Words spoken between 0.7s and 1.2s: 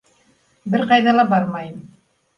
Бер ҡайҙа